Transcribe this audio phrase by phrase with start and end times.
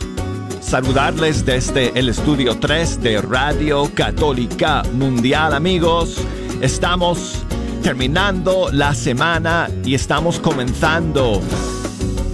[0.63, 6.17] saludarles desde el estudio 3 de Radio Católica Mundial, amigos.
[6.63, 7.42] Estamos
[7.83, 11.41] terminando la semana y estamos comenzando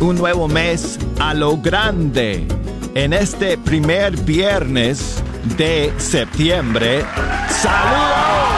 [0.01, 2.47] un nuevo mes a lo grande
[2.95, 5.23] en este primer viernes
[5.57, 7.05] de septiembre.
[7.49, 8.58] ¡Saludos!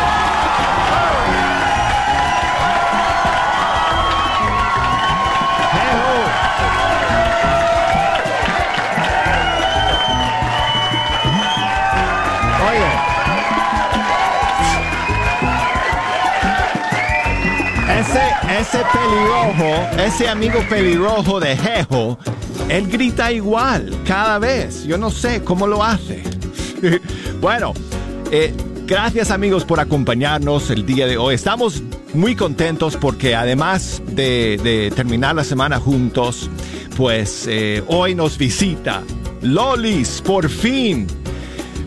[18.70, 22.18] Ese pelirrojo, ese amigo pelirrojo de Jejo,
[22.68, 24.84] él grita igual cada vez.
[24.84, 26.22] Yo no sé cómo lo hace.
[27.40, 27.72] bueno,
[28.30, 28.54] eh,
[28.86, 31.34] gracias amigos por acompañarnos el día de hoy.
[31.34, 31.82] Estamos
[32.14, 36.48] muy contentos porque además de, terminar la semana juntos,
[36.96, 39.02] pues eh, hoy nos visita
[39.42, 41.08] Lolis, por fin.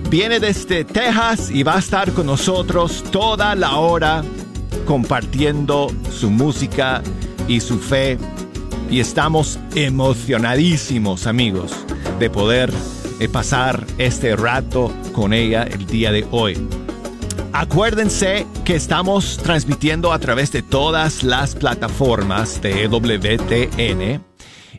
[0.09, 4.21] Viene desde Texas y va a estar con nosotros toda la hora
[4.85, 7.01] compartiendo su música
[7.47, 8.17] y su fe
[8.89, 11.73] y estamos emocionadísimos amigos
[12.19, 12.71] de poder
[13.19, 16.57] eh, pasar este rato con ella el día de hoy.
[17.53, 24.23] Acuérdense que estamos transmitiendo a través de todas las plataformas de WTN,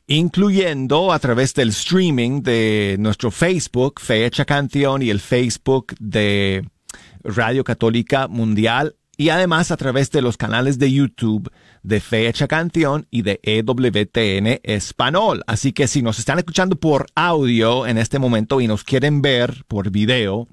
[0.06, 6.68] incluyendo a través del streaming de nuestro Facebook, Fecha Canción, y el Facebook de
[7.22, 11.50] Radio Católica Mundial y además a través de los canales de YouTube
[11.82, 15.42] de Fecha Canción y de EWTN Español.
[15.46, 19.64] Así que si nos están escuchando por audio en este momento y nos quieren ver
[19.68, 20.48] por video,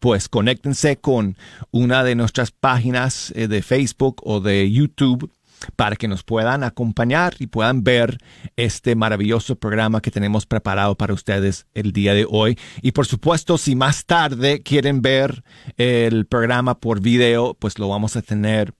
[0.00, 1.36] pues conéctense con
[1.70, 5.30] una de nuestras páginas eh, de Facebook o de YouTube
[5.76, 8.18] para que nos puedan acompañar y puedan ver
[8.56, 12.58] este maravilloso programa que tenemos preparado para ustedes el día de hoy.
[12.80, 15.44] Y por supuesto, si más tarde quieren ver
[15.76, 18.74] el programa por video, pues lo vamos a tener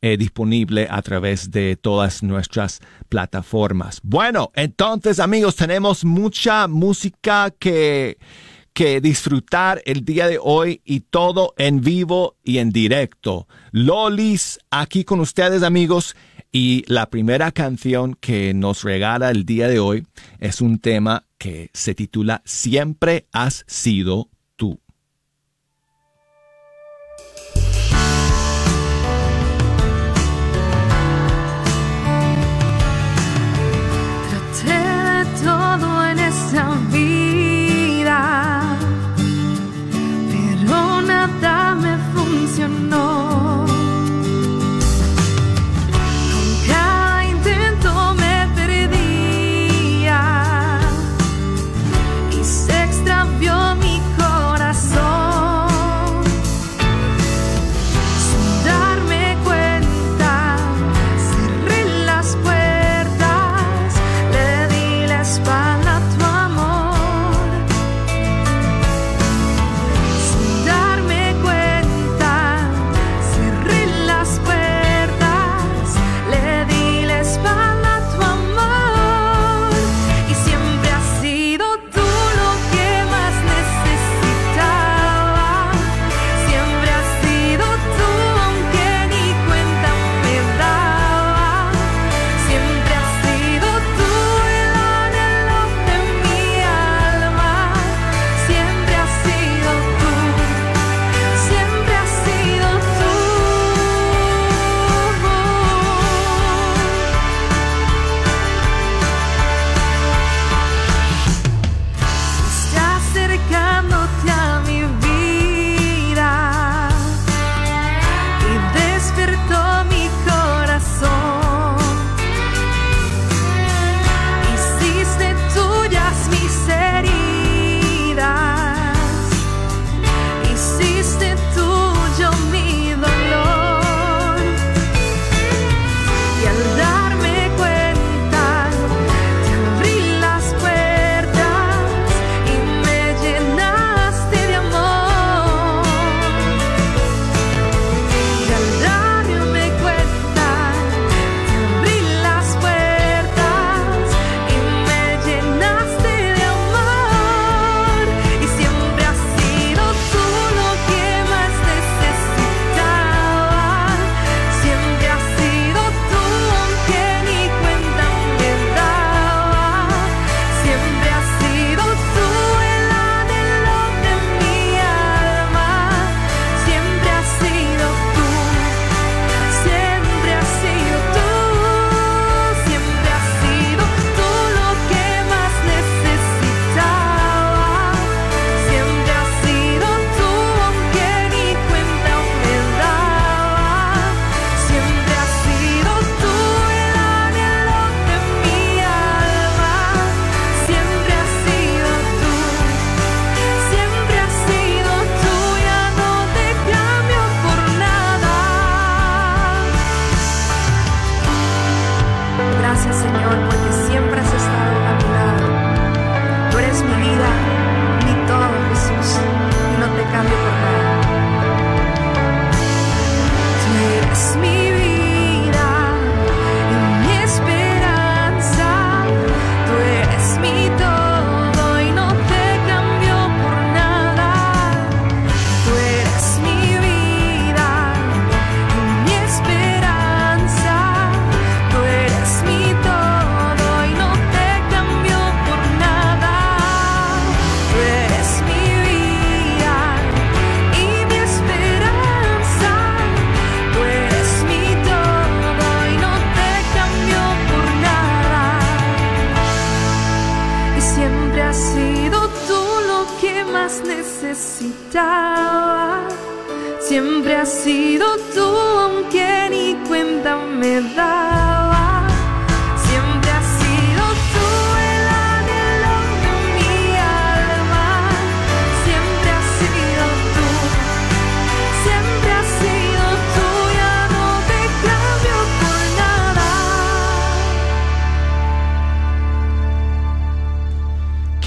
[0.00, 4.00] eh, disponible a través de todas nuestras plataformas.
[4.04, 8.16] Bueno, entonces amigos, tenemos mucha música que
[8.78, 13.48] que disfrutar el día de hoy y todo en vivo y en directo.
[13.72, 16.14] Lolis aquí con ustedes amigos
[16.52, 20.06] y la primera canción que nos regala el día de hoy
[20.38, 24.28] es un tema que se titula Siempre has sido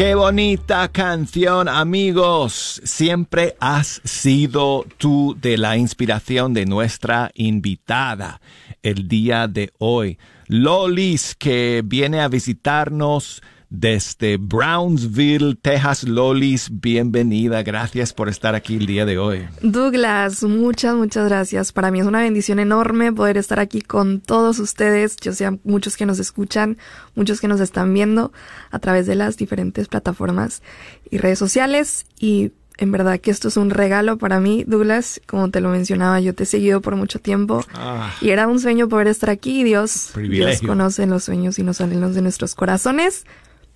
[0.02, 2.82] Qué bonita canción, amigos.
[2.84, 8.42] Siempre has sido tú de la inspiración de nuestra invitada
[8.82, 10.18] el día de hoy.
[10.48, 16.04] Lolis, que viene a visitarnos desde Brownsville, Texas.
[16.04, 17.64] Lolis, bienvenida.
[17.64, 19.48] Gracias por estar aquí el día de hoy.
[19.62, 21.72] Douglas, muchas, muchas gracias.
[21.72, 25.16] Para mí es una bendición enorme poder estar aquí con todos ustedes.
[25.16, 26.78] Yo sé muchos que nos escuchan,
[27.16, 28.34] muchos que nos están viendo
[28.72, 30.62] a través de las diferentes plataformas
[31.10, 32.06] y redes sociales.
[32.20, 35.22] Y en verdad que esto es un regalo para mí, Douglas.
[35.26, 38.12] Como te lo mencionaba, yo te he seguido por mucho tiempo Ah.
[38.20, 39.64] y era un sueño poder estar aquí.
[39.64, 43.24] Dios, Dios conoce los sueños y los anhelos de nuestros corazones.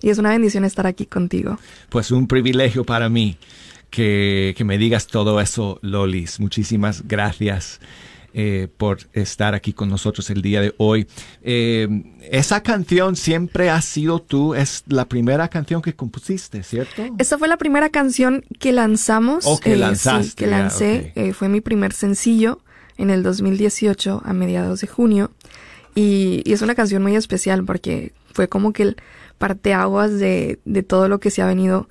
[0.02, 1.58] Y es una bendición estar aquí contigo.
[1.88, 3.36] Pues un privilegio para mí
[3.90, 6.38] que, que me digas todo eso, Lolis.
[6.40, 7.80] Muchísimas gracias
[8.34, 11.06] eh, por estar aquí con nosotros el día de hoy.
[11.42, 11.88] Eh,
[12.30, 17.06] esa canción siempre ha sido tú, es la primera canción que compusiste, ¿cierto?
[17.16, 19.46] Esta fue la primera canción que lanzamos.
[19.46, 21.12] Oh, que eh, lanzaste, sí, que lancé.
[21.14, 22.60] eh, fue mi primer sencillo
[22.98, 25.30] en el 2018, a mediados de junio.
[25.94, 28.96] Y, y es una canción muy especial porque fue como que el
[29.38, 31.88] parteaguas de, de todo lo que se ha venido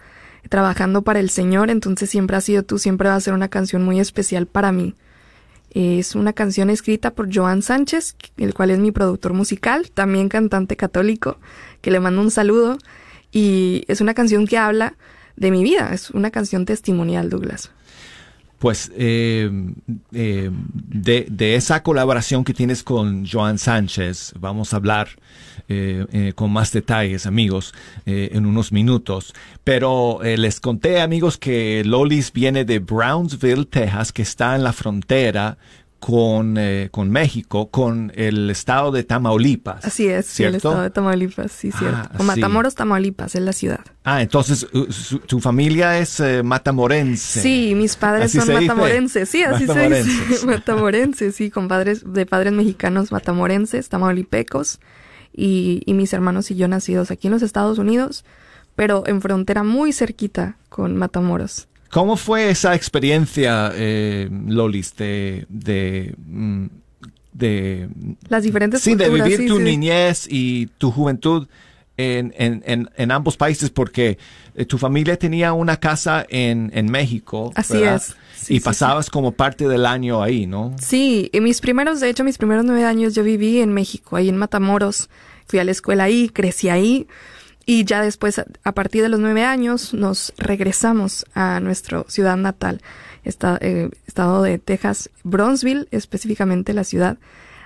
[0.50, 1.70] trabajando para el Señor.
[1.70, 4.96] Entonces siempre ha sido tú, siempre va a ser una canción muy especial para mí.
[5.72, 10.78] Es una canción escrita por Joan Sánchez, el cual es mi productor musical, también cantante
[10.78, 11.38] católico,
[11.82, 12.78] que le mando un saludo.
[13.32, 14.96] Y es una canción que habla
[15.36, 17.72] de mi vida, es una canción testimonial, Douglas.
[18.60, 19.50] Pues eh,
[20.14, 25.10] eh, de, de esa colaboración que tienes con Joan Sánchez, vamos a hablar
[25.68, 27.74] eh, eh, con más detalles, amigos,
[28.06, 29.34] en unos minutos.
[29.64, 35.58] Pero les conté, amigos, que Lolis viene de Brownsville, Texas, que está en la frontera
[36.06, 39.84] con, eh, con México, con el estado de Tamaulipas.
[39.84, 40.70] Así es, sí, el ¿cierto?
[40.70, 42.10] estado de Tamaulipas, sí, Ah, cierto.
[42.20, 42.24] Sí.
[42.26, 43.80] Matamoros, Tamaulipas, es la ciudad.
[44.04, 47.42] Ah, entonces uh, su- tu familia es eh, matamorense.
[47.42, 48.68] Sí, mis padres Así son se dice.
[48.68, 50.28] matamorenses, sí, así se Matamorenses.
[50.30, 50.46] dice.
[50.46, 54.80] matamorenses, sí, con padres, de padres mexicanos matamorenses, tamaulipecos,
[55.36, 58.26] y, y mis hermanos y yo nacidos aquí en los Estados Unidos,
[58.76, 61.68] pero en frontera muy cerquita con Matamoros.
[61.90, 66.66] ¿Cómo fue esa experiencia, eh, Lolis, de, de, mm,
[67.34, 67.90] de,
[68.28, 69.64] Las diferentes sí, de culturas, vivir sí, tu sí.
[69.64, 71.48] niñez y tu juventud
[71.98, 73.70] en, en, en, en ambos países?
[73.70, 74.18] Porque
[74.56, 77.52] eh, tu familia tenía una casa en, en México.
[77.56, 77.96] Así ¿verdad?
[77.96, 78.16] es.
[78.36, 80.76] Sí, y pasabas como parte del año ahí, ¿no?
[80.80, 84.30] Sí, y mis primeros, de hecho, mis primeros nueve años yo viví en México, ahí
[84.30, 85.10] en Matamoros.
[85.48, 87.08] Fui a la escuela ahí, crecí ahí.
[87.66, 92.82] Y ya después, a- partir de los nueve años, nos regresamos a nuestra ciudad natal,
[93.24, 97.18] esta- eh, estado de Texas, Bronzeville, específicamente la ciudad,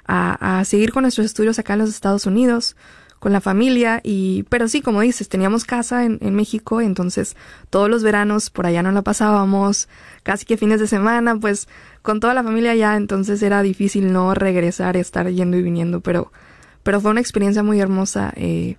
[0.07, 2.75] a, a seguir con nuestros estudios acá en los Estados Unidos,
[3.19, 3.99] con la familia.
[4.01, 7.35] Y, pero sí, como dices, teníamos casa en, en México, entonces
[7.69, 9.89] todos los veranos por allá no la pasábamos,
[10.23, 11.67] casi que fines de semana, pues
[12.01, 16.31] con toda la familia allá, entonces era difícil no regresar, estar yendo y viniendo, pero
[16.89, 18.33] pero fue una experiencia muy hermosa.
[18.35, 18.75] Eh,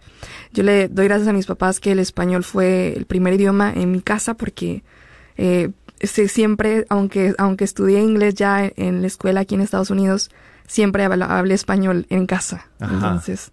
[0.52, 3.92] yo le doy gracias a mis papás que el español fue el primer idioma en
[3.92, 4.82] mi casa porque
[5.36, 5.70] eh,
[6.02, 10.32] siempre, aunque, aunque estudié inglés ya en, la escuela aquí en Estados Unidos,
[10.66, 12.66] siempre hablé español en casa.
[12.80, 12.94] Ajá.
[12.94, 13.52] Entonces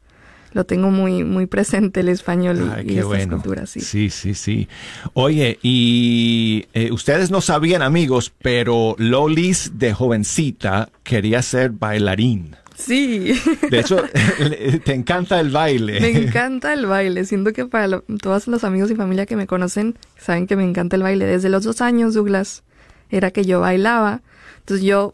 [0.53, 3.33] lo tengo muy, muy presente el español y, Ay, y qué estas bueno.
[3.35, 3.69] culturas.
[3.69, 3.81] Sí.
[3.81, 4.67] sí, sí, sí.
[5.13, 12.55] Oye, y eh, ustedes no sabían, amigos, pero Lolis de jovencita quería ser bailarín.
[12.77, 13.33] Sí.
[13.69, 13.97] De hecho,
[14.83, 15.99] te encanta el baile.
[15.99, 17.25] Me encanta el baile.
[17.25, 20.95] Siento que para todos los amigos y familia que me conocen saben que me encanta
[20.95, 21.25] el baile.
[21.25, 22.63] Desde los dos años, Douglas,
[23.09, 24.21] era que yo bailaba.
[24.59, 25.11] Entonces yo...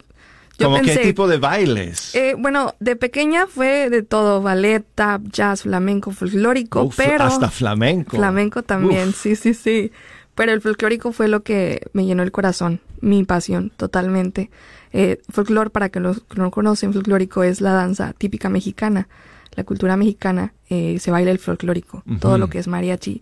[0.60, 2.14] yo ¿Cómo pensé, qué tipo de bailes?
[2.16, 7.24] eh, bueno, de pequeña fue de todo, ballet, tap, jazz, flamenco, folclórico, Uf, pero...
[7.24, 8.18] hasta flamenco.
[8.18, 9.22] Flamenco también, Uf.
[9.22, 9.92] sí, sí, sí.
[10.36, 14.50] Pero el folclórico fue lo que me llenó el corazón, mi pasión, totalmente.
[14.94, 19.08] Eh, folclor, para que los que no conocen, folclórico es la danza típica mexicana.
[19.56, 23.22] La cultura mexicana eh, se baila el folclórico, todo lo que es mariachi.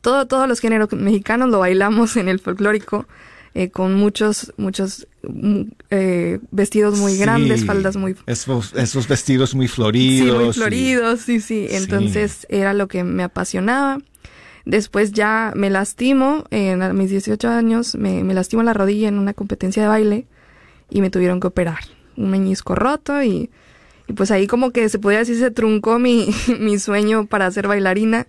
[0.00, 3.06] Todo, todos los géneros mexicanos lo bailamos en el folclórico,
[3.54, 9.54] eh, con muchos, muchos mm, eh, vestidos muy Sí, grandes, faldas muy Esos, esos vestidos
[9.54, 10.26] muy floridos.
[10.28, 11.66] Sí, muy y- floridos, sí, sí.
[11.70, 13.98] Entonces era lo que me apasionaba.
[14.64, 19.18] Después ya me lastimo, en a mis 18 años, me, me lastimo la rodilla en
[19.18, 20.26] una competencia de baile
[20.90, 21.78] y me tuvieron que operar.
[22.16, 23.50] Un meñisco roto y,
[24.08, 26.28] y pues ahí como que se podría decir se truncó mi,
[26.60, 28.26] mi sueño para ser bailarina.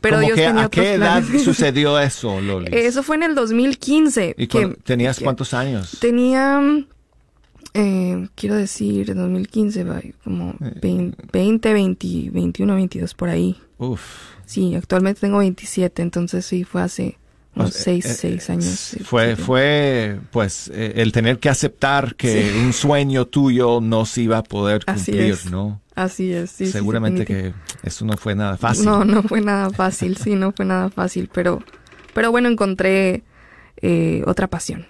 [0.00, 1.44] Pero ¿Cómo Dios que, tenía ¿A otros qué edad planes.
[1.44, 2.68] sucedió eso, Loli?
[2.72, 4.34] Eso fue en el 2015.
[4.38, 5.98] ¿Y que- tenías que- cuántos años?
[6.00, 6.58] Tenía,
[7.74, 13.56] eh, quiero decir, en 2015, vaya, como Eh, 20, 20, 20, 21, 22 por ahí.
[13.78, 14.00] Uf.
[14.46, 17.18] Sí, actualmente tengo 27, entonces sí, fue hace
[17.70, 18.64] 6, eh, 6 eh, años.
[18.64, 24.06] s- sí, Fue, fue, pues, eh, el tener que aceptar que un sueño tuyo no
[24.06, 25.36] se iba a poder cumplir.
[25.50, 25.80] ¿no?
[25.94, 26.66] Así es, sí.
[26.66, 27.52] Seguramente que
[27.82, 28.84] eso no fue nada fácil.
[28.86, 31.62] No, no fue nada fácil, sí, no fue nada fácil, pero,
[32.14, 33.22] pero bueno, encontré
[33.82, 34.86] eh, otra pasión.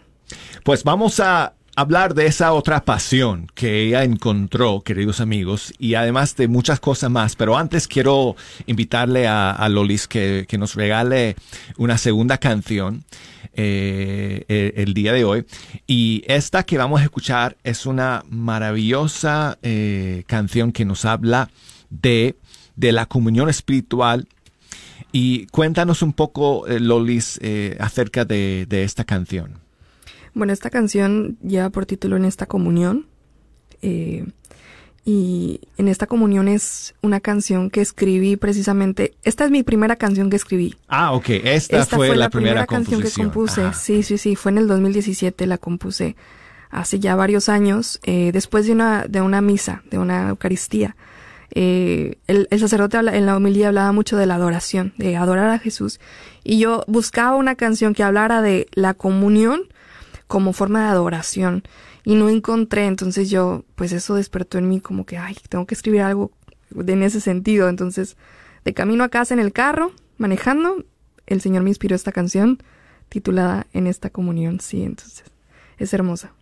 [0.63, 6.37] Pues vamos a hablar de esa otra pasión que ella encontró, queridos amigos, y además
[6.37, 7.37] de muchas cosas más.
[7.37, 8.37] Pero antes quiero
[8.67, 11.37] invitarle a, Lolis que, que nos regale
[11.77, 13.05] una segunda canción
[13.53, 15.45] eh, eh, el día de hoy.
[15.87, 21.51] Y esta que vamos a escuchar es una maravillosa eh, canción que nos habla
[21.91, 22.37] de,
[22.77, 24.29] de la comunión espiritual.
[25.13, 27.41] Y cuéntanos un poco, Lolis,
[27.81, 29.60] acerca de, de esta canción.
[30.35, 33.07] Bueno, esta canción lleva por título En esta comunión.
[33.83, 34.27] eh,
[35.03, 39.15] y en esta comunión es una canción que escribí precisamente.
[39.23, 40.77] Esta es mi primera canción que escribí.
[40.89, 41.31] Ah, ok.
[41.31, 43.63] Esta, Esta fue, la, primera, canción que compuse.
[43.63, 43.73] Ajá.
[43.73, 44.37] Sí, sí, sí.
[44.37, 46.17] Fue en el 2017 la compuse.
[46.71, 50.97] Hace ya varios años, eh, después de una, de una misa, de una Eucaristía.
[51.53, 55.49] Eh, el, el sacerdote habla- en la homilía hablaba mucho de la adoración, de adorar
[55.51, 55.99] a Jesús.
[56.45, 59.63] Y yo buscaba una canción que hablara de la comunión
[60.31, 61.65] como forma de adoración.
[62.05, 65.75] Y no encontré, entonces yo, pues eso despertó en mí como que, ay, tengo que
[65.75, 66.31] escribir algo
[66.75, 67.69] en ese sentido.
[67.69, 68.17] Entonces,
[68.65, 70.85] de camino a casa en el carro, manejando,
[71.27, 72.63] el Señor me inspiró esta canción
[73.09, 74.61] titulada En esta comunión.
[74.61, 75.25] Sí, entonces,
[75.79, 76.33] es hermosa.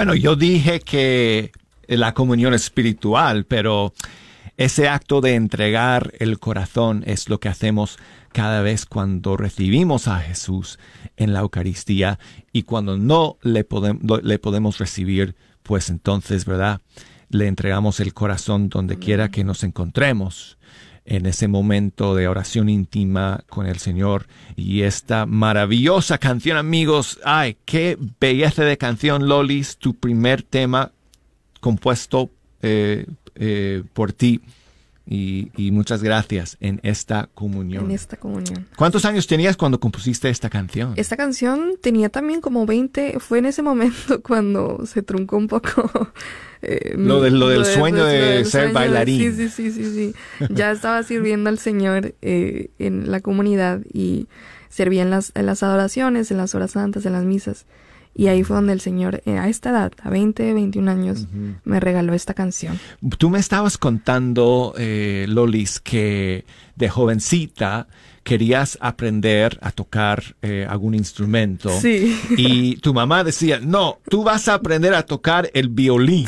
[0.00, 1.52] Bueno, yo dije que
[1.86, 3.92] la comunión espiritual, pero
[4.56, 7.98] ese acto de entregar el corazón es lo que hacemos
[8.32, 10.78] cada vez cuando recibimos a Jesús
[11.18, 12.18] en la Eucaristía
[12.50, 13.66] y cuando no le,
[14.22, 16.80] le podemos recibir, pues entonces, ¿verdad?
[17.28, 20.56] Le entregamos el corazón donde quiera que nos encontremos
[21.10, 24.28] en ese momento de oración íntima con el Señor.
[24.54, 30.92] Y esta maravillosa canción, amigos, ay, qué belleza de canción, Lolis, tu primer tema
[31.58, 32.30] compuesto
[32.62, 34.40] eh, eh, por ti.
[35.06, 37.86] Y, muchas gracias en esta comunión.
[37.86, 38.68] En esta comunión.
[38.76, 40.92] ¿Cuántos años tenías cuando compusiste esta canción?
[40.96, 45.90] Esta canción tenía también como 20, fue en ese momento cuando se truncó un poco.
[46.62, 49.34] Eh, lo, lo, del sueño de, ser bailarín.
[49.34, 50.14] sí, sí, sí, sí,
[50.50, 54.28] Ya estaba sirviendo al Señor eh, en la comunidad y
[54.68, 57.64] servía en las, en las adoraciones, en las horas santas, en las misas.
[58.20, 61.26] Y ahí fue donde el Señor, eh, a esta edad, a 20, 21 años,
[61.64, 62.78] me regaló esta canción.
[63.16, 66.44] Tú me estabas contando, eh, Lolis, que
[66.76, 67.86] de jovencita
[68.22, 71.70] querías aprender a tocar eh, algún instrumento.
[71.80, 72.14] Sí.
[72.36, 76.26] Y tu mamá decía, no, tú vas a aprender a tocar el violín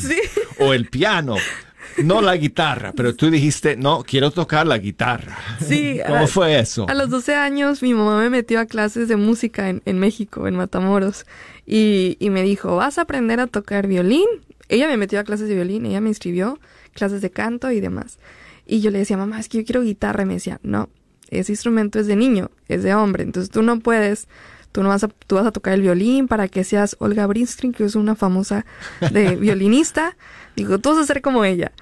[0.60, 1.36] o el piano
[2.02, 5.36] no la guitarra, pero tú dijiste, no, quiero tocar la guitarra.
[5.66, 6.00] Sí.
[6.06, 6.86] ¿Cómo fue eso?
[6.88, 10.46] A los 12 años mi mamá me metió a clases de música en, en México,
[10.48, 11.26] en Matamoros,
[11.66, 14.26] y, y, me dijo, vas a aprender a tocar violín.
[14.68, 16.58] Ella me metió a clases de violín, ella me inscribió,
[16.94, 18.18] clases de canto y demás.
[18.66, 20.22] Y yo le decía, mamá, es que yo quiero guitarra.
[20.22, 20.88] Y me decía, no,
[21.30, 24.28] ese instrumento es de niño, es de hombre, entonces tú no puedes
[24.72, 27.72] tú no vas a, tú vas a tocar el violín para que seas Olga Brinstrin,
[27.72, 28.64] que es una famosa
[29.12, 30.16] de violinista.
[30.56, 31.72] Digo, tú vas a ser como ella.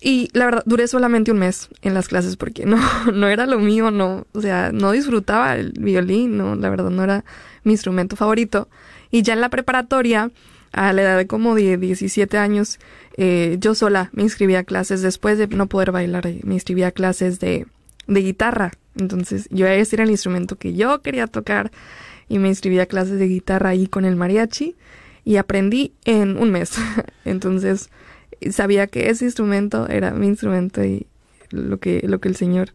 [0.00, 2.78] Y la verdad, duré solamente un mes en las clases porque no,
[3.12, 7.04] no era lo mío, no, o sea, no disfrutaba el violín, no, la verdad no
[7.04, 7.24] era
[7.62, 8.68] mi instrumento favorito.
[9.10, 10.30] Y ya en la preparatoria,
[10.72, 12.80] a la edad de como de 17 años,
[13.16, 16.92] eh, yo sola me inscribía a clases, después de no poder bailar, me inscribía a
[16.92, 17.66] clases de,
[18.08, 18.72] de guitarra.
[18.96, 21.70] Entonces, yo ese era el instrumento que yo quería tocar
[22.28, 24.74] y me inscribí a clases de guitarra ahí con el mariachi
[25.24, 26.72] y aprendí en un mes.
[27.24, 27.90] Entonces
[28.50, 31.06] sabía que ese instrumento era mi instrumento y
[31.50, 32.72] lo que, lo que el Señor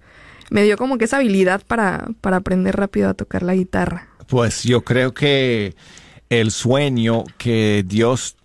[0.49, 4.08] me dio como que esa habilidad para, para aprender rápido a tocar la guitarra.
[4.27, 5.75] Pues yo creo que
[6.30, 8.38] el sueño que Dios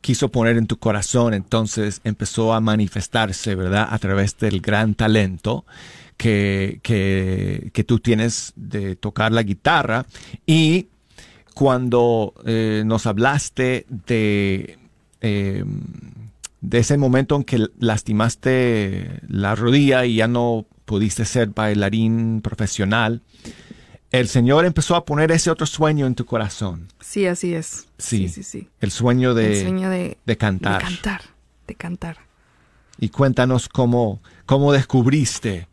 [0.00, 3.88] quiso poner en tu corazón entonces empezó a manifestarse, ¿verdad?
[3.90, 5.64] A través del gran talento
[6.16, 10.06] que, que, que tú tienes de tocar la guitarra
[10.46, 10.88] y
[11.54, 14.78] cuando eh, nos hablaste de,
[15.20, 15.64] eh,
[16.60, 23.22] de ese momento en que lastimaste la rodilla y ya no pudiste ser bailarín profesional,
[24.10, 26.88] el Señor empezó a poner ese otro sueño en tu corazón.
[27.00, 27.88] Sí, así es.
[27.98, 28.68] Sí, sí, sí.
[28.80, 30.82] El sueño de, de, de cantar.
[30.82, 31.20] De cantar,
[31.66, 32.16] de cantar.
[32.98, 35.68] Y cuéntanos cómo, cómo descubriste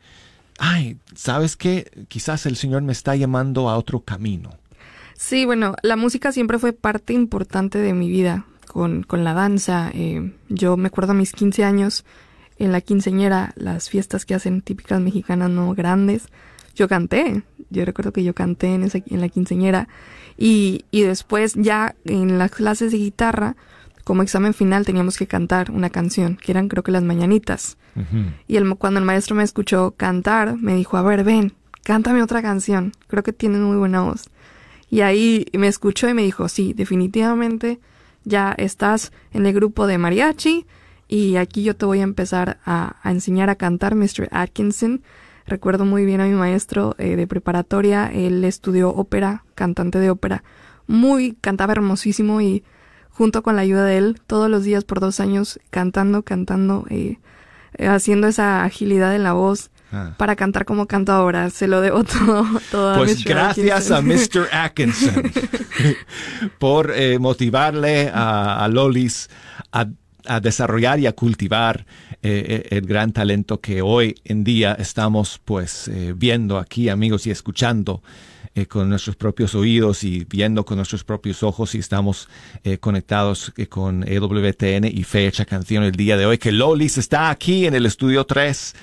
[0.57, 2.05] ay, ¿sabes qué?
[2.07, 4.51] Quizás el Señor me está llamando a otro camino.
[5.17, 8.45] Sí, bueno, la música siempre fue parte importante de mi vida,
[8.75, 9.89] con, con la danza.
[9.93, 12.03] Eh, yo me acuerdo a mis 15 años,
[12.59, 16.27] en la quinceñera, las fiestas que hacen típicas mexicanas, no grandes,
[16.75, 17.43] yo canté.
[17.69, 19.87] Yo recuerdo que yo canté en, esa, en la quinceñera.
[20.37, 23.55] Y, y después ya en las clases de guitarra,
[24.03, 27.77] como examen final teníamos que cantar una canción, que eran creo que las mañanitas.
[28.45, 31.53] Y el, cuando el maestro me escuchó cantar, me dijo, a ver, ven,
[31.85, 34.29] cántame otra canción, creo que tienes muy buena voz.
[34.89, 37.79] Y ahí me escuchó y me dijo, sí, definitivamente
[38.25, 40.65] ya estás en el grupo de mariachi
[41.07, 44.27] y aquí yo te voy a empezar a, enseñar a cantar, Mr.
[44.31, 45.03] Atkinson.
[45.45, 50.43] Recuerdo muy bien a mi maestro eh, de preparatoria, él estudió ópera, cantante de ópera,
[50.87, 52.63] muy, cantaba hermosísimo y
[53.09, 57.19] junto con la ayuda de él, todos los días por dos años, cantando, cantando, eh,
[57.77, 59.69] haciendo esa agilidad en la voz.
[59.95, 60.13] Ah.
[60.17, 62.03] Para cantar como canto ahora, se lo debo
[62.71, 62.97] todo.
[62.97, 64.49] pues gracias a Mr.
[64.51, 65.31] Atkinson
[66.59, 69.29] por eh, motivarle a, Lolis
[69.71, 69.87] a,
[70.41, 71.85] desarrollar y a cultivar
[72.23, 78.01] el gran talento que hoy en día estamos pues viendo aquí amigos y escuchando
[78.57, 82.29] eh, con nuestros propios oídos y viendo con nuestros propios ojos y estamos
[82.63, 87.29] eh, conectados eh, con EWTN y Fecha Canción el día de hoy, que Lolis está
[87.29, 88.73] aquí en el estudio 3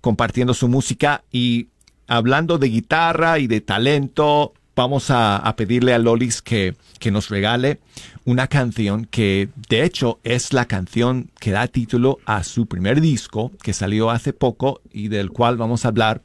[0.00, 1.68] compartiendo su música y
[2.06, 7.80] hablando de guitarra y de talento, vamos a, pedirle a Lolis que, que, nos regale
[8.24, 13.52] una canción que de hecho es la canción que da título a su primer disco
[13.62, 16.22] que salió hace poco y del cual vamos a hablar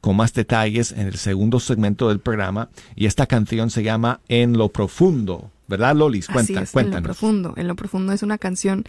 [0.00, 2.68] con más detalles en el segundo segmento del programa.
[2.94, 6.26] Y esta canción se llama En lo profundo ¿verdad, Lolis?
[6.26, 8.84] Cuenta, Así es, En lo profundo, en lo profundo es una canción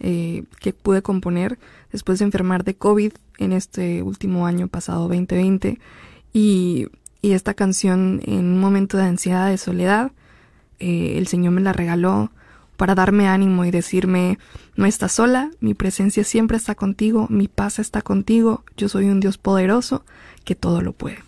[0.00, 1.58] eh, que pude componer
[1.92, 5.78] después de enfermar de COVID en este último año pasado 2020
[6.32, 6.86] y,
[7.22, 10.12] y esta canción en un momento de ansiedad, de soledad,
[10.78, 12.30] eh, el Señor me la regaló
[12.76, 14.38] para darme ánimo y decirme,
[14.76, 19.20] no estás sola, mi presencia siempre está contigo, mi paz está contigo, yo soy un
[19.20, 20.04] Dios poderoso
[20.44, 21.18] que todo lo puede.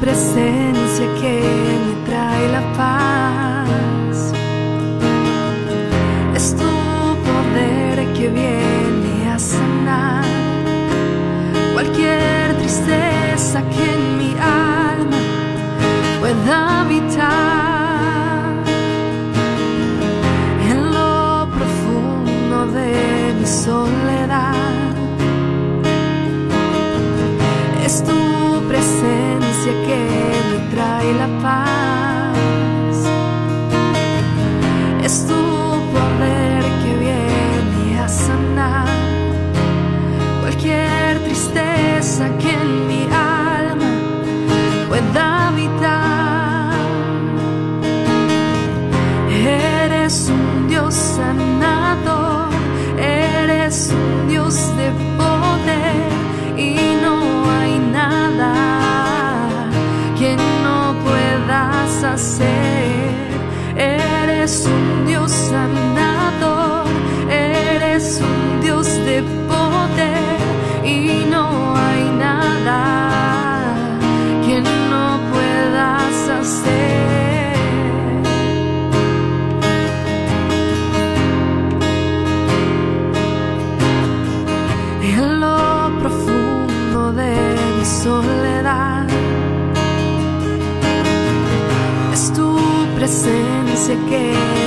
[0.00, 1.40] Presencia que
[1.86, 4.32] me trae la paz.
[6.34, 6.72] Es tu
[7.28, 10.24] poder que viene a sanar
[11.72, 15.20] cualquier tristeza que en mi alma
[16.20, 17.07] pueda habitar.
[28.04, 29.98] Tu presencia que
[30.50, 32.98] me trae la paz.
[35.02, 35.57] Es tu
[93.88, 94.57] presencia que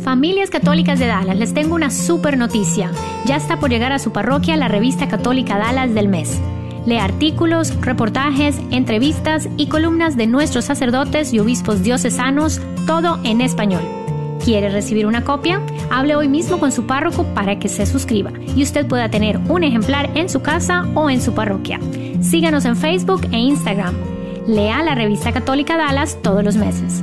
[0.00, 2.90] Familias Católicas de Dallas, les tengo una super noticia.
[3.24, 6.40] Ya está por llegar a su parroquia la revista católica Dallas del mes.
[6.86, 13.82] Lee artículos, reportajes, entrevistas y columnas de nuestros sacerdotes y obispos diocesanos, todo en español.
[14.44, 15.60] ¿Quiere recibir una copia?
[15.90, 19.62] Hable hoy mismo con su párroco para que se suscriba y usted pueda tener un
[19.62, 21.78] ejemplar en su casa o en su parroquia.
[22.20, 23.94] Síganos en Facebook e Instagram.
[24.48, 27.02] Lea la revista católica Dallas todos los meses,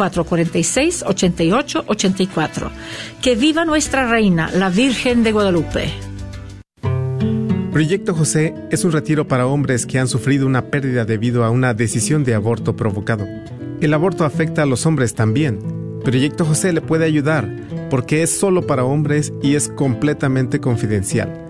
[0.00, 2.70] 446-8884.
[3.20, 5.90] Que viva nuestra reina, la Virgen de Guadalupe.
[7.72, 11.74] Proyecto José es un retiro para hombres que han sufrido una pérdida debido a una
[11.74, 13.26] decisión de aborto provocado.
[13.80, 15.58] El aborto afecta a los hombres también.
[16.02, 17.48] Proyecto José le puede ayudar
[17.90, 21.46] porque es solo para hombres y es completamente confidencial.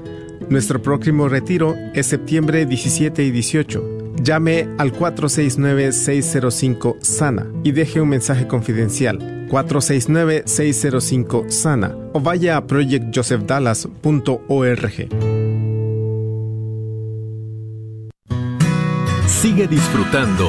[0.48, 8.46] Nuestro próximo retiro es septiembre 17 y 18 Llame al 469-605-SANA y deje un mensaje
[8.46, 9.48] confidencial.
[9.48, 15.08] 469-605-SANA o vaya a projectjosephdallas.org.
[19.26, 20.48] Sigue disfrutando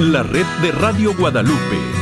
[0.00, 2.01] la red de Radio Guadalupe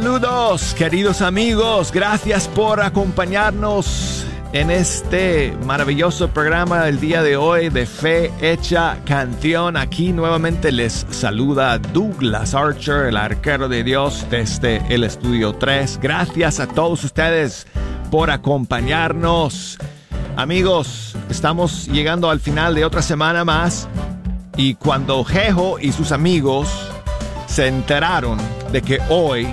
[0.00, 7.84] Saludos queridos amigos, gracias por acompañarnos en este maravilloso programa del día de hoy de
[7.84, 9.76] Fe Hecha Canción.
[9.76, 15.98] Aquí nuevamente les saluda Douglas Archer, el arquero de Dios desde el estudio 3.
[16.00, 17.66] Gracias a todos ustedes
[18.08, 19.78] por acompañarnos.
[20.36, 23.88] Amigos, estamos llegando al final de otra semana más
[24.56, 26.68] y cuando Jejo y sus amigos
[27.48, 28.38] se enteraron
[28.70, 29.48] de que hoy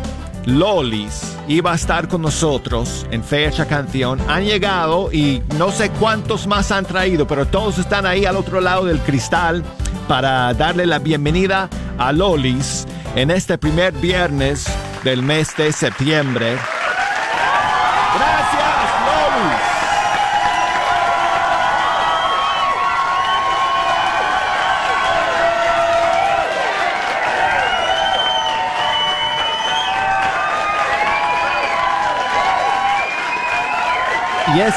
[0.45, 4.19] Lolis iba a estar con nosotros en Fecha Canción.
[4.27, 8.61] Han llegado y no sé cuántos más han traído, pero todos están ahí al otro
[8.61, 9.63] lado del cristal
[10.07, 14.65] para darle la bienvenida a Lolis en este primer viernes
[15.03, 16.57] del mes de septiembre.
[34.55, 34.75] Y es,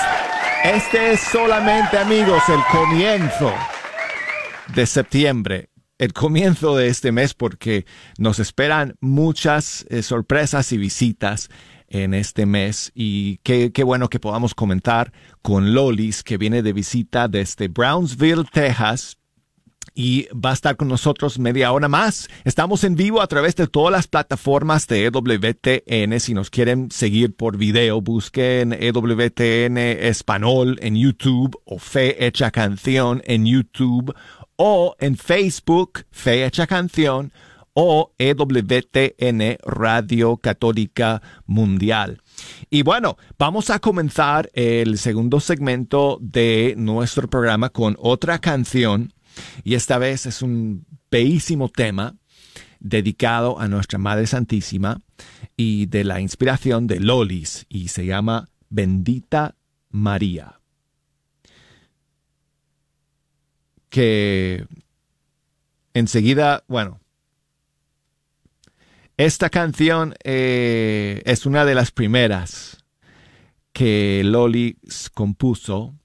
[0.64, 3.52] este es solamente, amigos, el comienzo
[4.74, 7.86] de septiembre, el comienzo de este mes, porque
[8.18, 11.48] nos esperan muchas eh, sorpresas y visitas
[11.86, 12.90] en este mes.
[12.92, 15.12] Y qué, qué bueno que podamos comentar
[15.42, 19.17] con Lolis, que viene de visita desde Brownsville, Texas,
[19.94, 22.28] y va a estar con nosotros media hora más.
[22.44, 26.20] Estamos en vivo a través de todas las plataformas de EWTN.
[26.20, 33.22] Si nos quieren seguir por video, busquen EWTN Español en YouTube o Fe Hecha Canción
[33.24, 34.14] en YouTube
[34.56, 37.32] o en Facebook Fe Hecha Canción
[37.80, 42.20] o EWTN Radio Católica Mundial.
[42.70, 49.12] Y bueno, vamos a comenzar el segundo segmento de nuestro programa con otra canción
[49.64, 52.16] y esta vez es un bellísimo tema
[52.80, 55.00] dedicado a nuestra Madre Santísima
[55.56, 59.56] y de la inspiración de Lolis y se llama Bendita
[59.90, 60.60] María.
[63.88, 64.66] Que
[65.94, 67.00] enseguida, bueno,
[69.16, 72.84] esta canción eh, es una de las primeras
[73.72, 74.78] que Loli
[75.12, 75.97] compuso.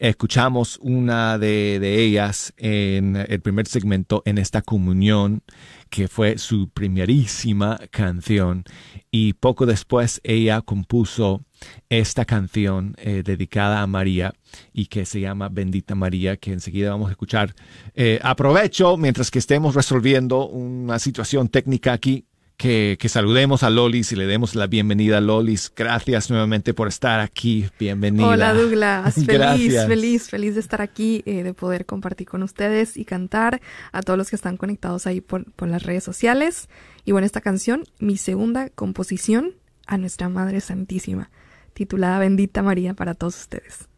[0.00, 5.42] Escuchamos una de, de, ellas en el primer segmento en esta comunión,
[5.90, 8.64] que fue su primerísima canción.
[9.10, 11.44] Y poco después ella compuso
[11.90, 14.32] esta canción eh, dedicada a María
[14.72, 17.54] y que se llama Bendita María, que enseguida vamos a escuchar.
[17.94, 22.24] Eh, aprovecho, mientras que estemos resolviendo una situación técnica aquí,
[22.60, 25.72] que, que, saludemos a Lolis y le demos la bienvenida a Lolis.
[25.74, 27.66] Gracias nuevamente por estar aquí.
[27.78, 28.28] Bienvenida.
[28.28, 33.06] Hola Douglas, feliz, feliz, feliz de estar aquí, eh, de poder compartir con ustedes y
[33.06, 36.68] cantar a todos los que están conectados ahí por, por las redes sociales.
[37.06, 39.54] Y bueno, esta canción, mi segunda composición
[39.86, 41.30] a nuestra Madre Santísima,
[41.72, 43.88] titulada Bendita María para todos ustedes.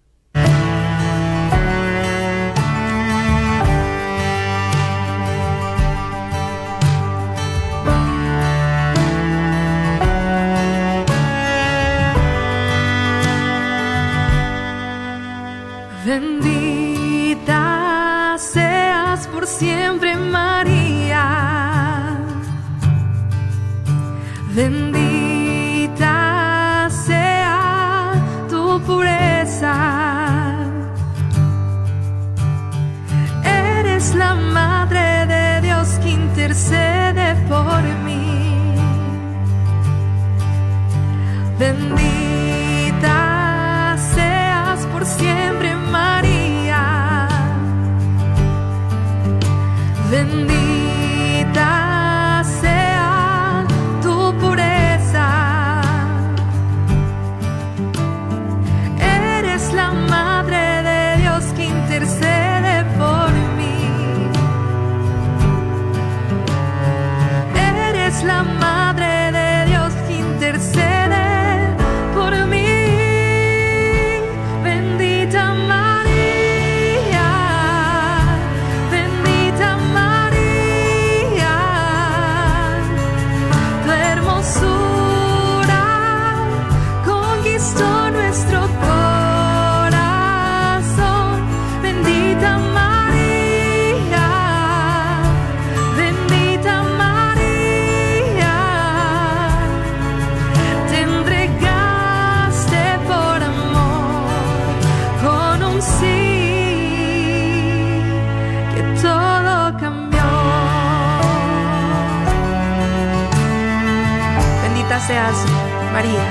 [115.93, 116.25] María.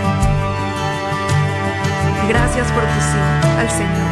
[2.29, 3.17] Gracias por tu sí
[3.59, 4.11] al Señor.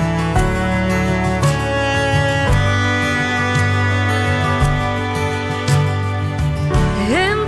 [7.09, 7.47] En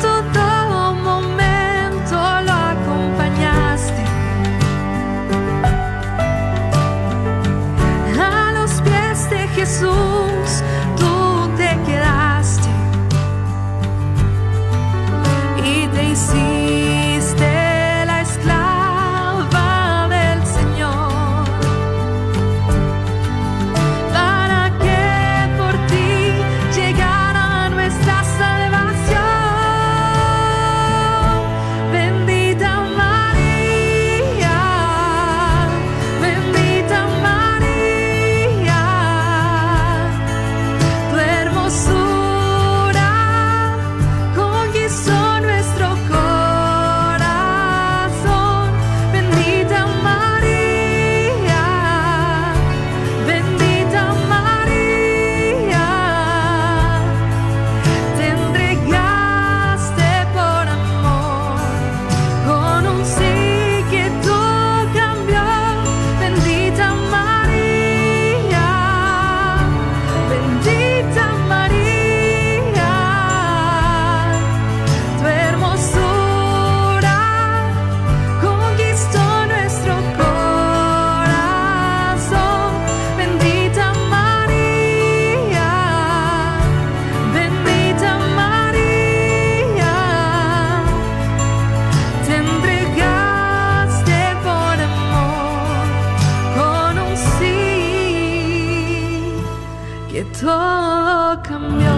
[100.12, 101.90] que todo cambió.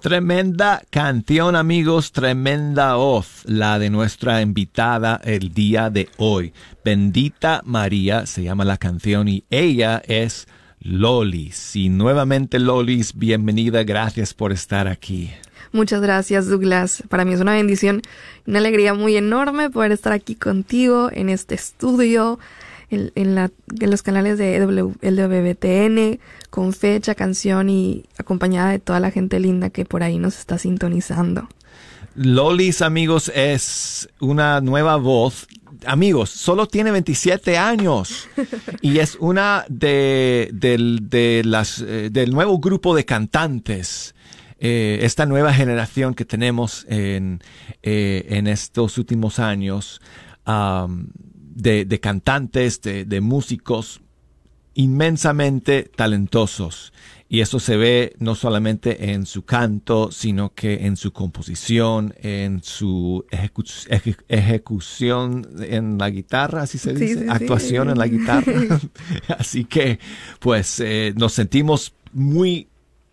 [0.00, 6.52] Tremenda canción, amigos, tremenda voz, la de nuestra invitada el día de hoy.
[6.84, 10.46] Bendita María se llama la canción y ella es
[10.78, 11.74] Lolis.
[11.74, 15.30] Y nuevamente, Lolis, bienvenida, gracias por estar aquí.
[15.72, 17.02] Muchas gracias, Douglas.
[17.08, 18.02] Para mí es una bendición,
[18.46, 22.38] una alegría muy enorme poder estar aquí contigo en este estudio
[22.90, 26.20] en, la, en los canales de LWBTN
[26.50, 30.58] con fecha, canción y acompañada de toda la gente linda que por ahí nos está
[30.58, 31.48] sintonizando.
[32.14, 35.46] Lolis, amigos, es una nueva voz.
[35.84, 38.28] Amigos, solo tiene 27 años
[38.80, 44.14] y es una de, de las, eh, del nuevo grupo de cantantes.
[44.58, 47.42] Eh, esta nueva generación que tenemos en,
[47.82, 50.00] eh, en estos últimos años
[51.56, 54.00] de, cantantes, de, músicos
[54.74, 56.92] inmensamente talentosos.
[57.28, 62.62] Y eso se ve no solamente en su canto, sino que en su composición, en
[62.62, 63.24] su
[64.28, 68.52] ejecución en la guitarra, así se dice, actuación en la guitarra.
[69.38, 69.98] así que,
[70.38, 72.68] pues, eh, nos sentimos muy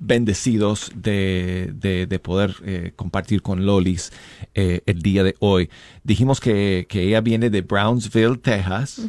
[0.06, 4.12] bendecidos de, de, poder eh, compartir con Lolis
[4.54, 5.70] eh, el día de hoy.
[6.04, 9.02] Dijimos que, que ella viene de Brownsville, Texas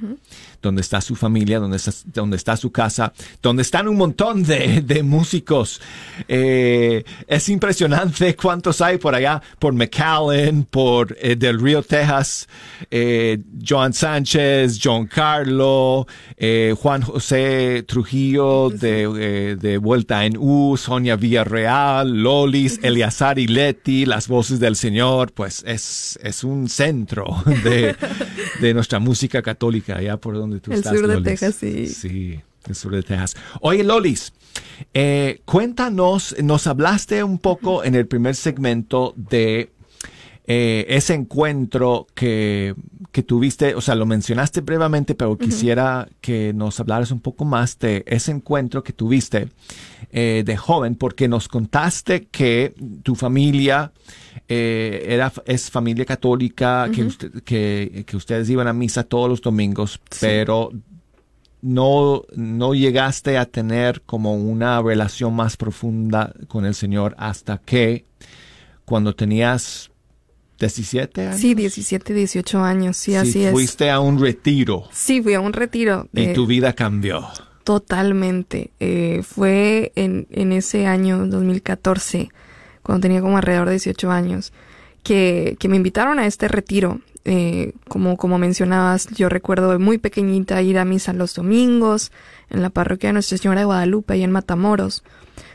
[0.65, 3.13] donde está su familia, donde está, donde está su casa,
[3.43, 5.81] donde están un montón de, de músicos.
[6.27, 12.49] Eh, es impresionante cuántos hay por allá, por McAllen, por eh, Del Río, Texas,
[12.91, 16.07] eh, Joan Sánchez, John Carlo,
[16.37, 24.07] eh, Juan José Trujillo de, de Vuelta en U, Sonia Villarreal, Lolis, Eliazar y Leti,
[24.07, 27.95] las voces del Señor, pues es, es un centro de,
[28.61, 31.87] de nuestra música católica, allá por donde el sur de Texas, sí.
[31.87, 33.35] Sí, el sur de Texas.
[33.61, 34.33] Oye, Lolis,
[34.93, 39.71] eh, cuéntanos, nos hablaste un poco en el primer segmento de
[40.47, 42.75] eh, ese encuentro que,
[43.13, 47.79] que, tuviste, o sea, lo mencionaste brevemente, pero quisiera que nos hablaras un poco más
[47.79, 49.49] de ese encuentro que tuviste
[50.13, 53.93] eh, de joven, porque nos contaste que tu familia
[54.47, 57.09] eh, era, es familia católica, que,
[57.43, 60.71] que, que, ustedes iban a misa todos los domingos, pero
[61.63, 68.05] no, no llegaste a tener como una relación más profunda con el Señor hasta que
[68.85, 69.91] cuando tenías
[70.65, 71.41] 17 años.
[71.41, 73.53] Sí, 17, 18 años, sí, así es.
[73.53, 74.85] Fuiste a un retiro.
[74.93, 76.09] Sí, fui a un retiro.
[76.13, 77.27] Y tu vida cambió.
[77.65, 78.73] Totalmente.
[78.81, 82.31] Eh, fue en, en ese año 2014
[82.85, 84.53] cuando tenía como alrededor de 18 años,
[85.03, 87.01] que, que me invitaron a este retiro.
[87.25, 92.13] Eh, como, como mencionabas, yo recuerdo muy pequeñita ir a misa los domingos
[92.51, 95.03] en la parroquia de Nuestra Señora de Guadalupe y en Matamoros.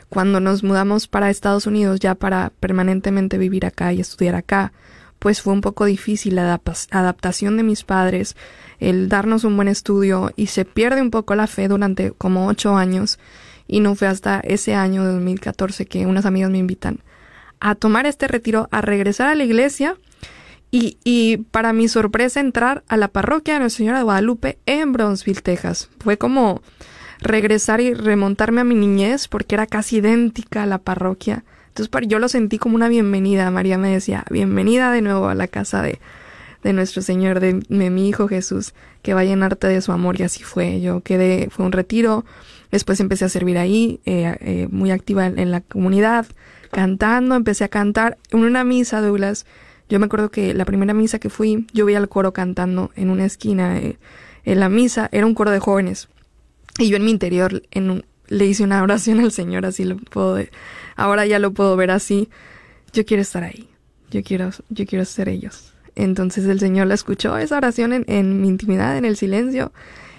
[0.08, 4.72] Cuando nos mudamos para Estados Unidos ya para permanentemente vivir acá y estudiar acá,
[5.20, 6.60] pues fue un poco difícil la
[6.90, 8.34] adaptación de mis padres,
[8.80, 12.76] el darnos un buen estudio y se pierde un poco la fe durante como ocho
[12.76, 13.20] años
[13.68, 17.00] y no fue hasta ese año de 2014 que unas amigas me invitan
[17.60, 19.96] a tomar este retiro, a regresar a la iglesia
[20.70, 24.92] y, y para mi sorpresa entrar a la parroquia de Nuestra Señora de Guadalupe en
[24.92, 25.90] Brownsville, Texas.
[25.98, 26.62] Fue como
[27.20, 31.44] regresar y remontarme a mi niñez porque era casi idéntica a la parroquia.
[32.06, 33.50] Yo lo sentí como una bienvenida.
[33.50, 36.00] María me decía, bienvenida de nuevo a la casa de,
[36.62, 40.20] de nuestro Señor, de, mi Hijo Jesús, que va a llenarte de su amor.
[40.20, 40.80] Y así fue.
[40.80, 42.24] Yo quedé, fue un retiro.
[42.70, 46.26] Después empecé a servir ahí, eh, eh, muy activa en la comunidad
[46.70, 49.46] cantando, empecé a cantar en una misa, Douglas.
[49.88, 53.10] Yo me acuerdo que la primera misa que fui, yo vi al coro cantando en
[53.10, 53.78] una esquina.
[53.78, 53.98] Eh,
[54.44, 56.08] en la misa era un coro de jóvenes.
[56.78, 60.38] Y yo en mi interior en le hice una oración al Señor, así lo puedo,
[60.96, 62.30] ahora ya lo puedo ver así.
[62.92, 63.68] Yo quiero estar ahí.
[64.10, 65.74] Yo quiero, yo quiero ser ellos.
[65.94, 69.72] Entonces el Señor la escuchó esa oración en, en mi intimidad, en el silencio,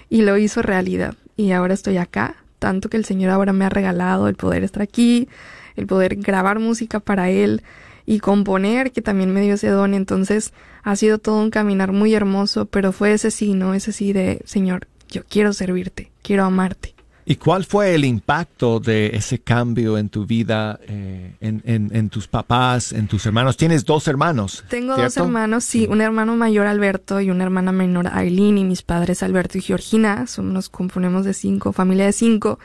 [0.09, 1.15] y lo hizo realidad.
[1.35, 4.83] Y ahora estoy acá, tanto que el Señor ahora me ha regalado el poder estar
[4.83, 5.27] aquí,
[5.75, 7.63] el poder grabar música para él
[8.05, 9.93] y componer, que también me dio ese don.
[9.93, 10.53] Entonces
[10.83, 13.73] ha sido todo un caminar muy hermoso, pero fue ese sí, ¿no?
[13.73, 16.90] Ese sí de, Señor, yo quiero servirte, quiero amarte.
[17.25, 22.27] ¿Y cuál fue el impacto de ese cambio en tu vida, eh, en, en, tus
[22.27, 23.57] papás, en tus hermanos?
[23.57, 24.63] Tienes dos hermanos.
[24.69, 28.81] Tengo dos hermanos, sí, un hermano mayor Alberto y una hermana menor Aileen y mis
[28.81, 30.25] padres Alberto y Georgina.
[30.27, 32.59] Somos, nos componemos de cinco, familia de cinco.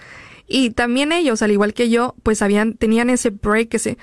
[0.49, 3.99] Y también ellos, al igual que yo, pues habían, tenían ese break, ese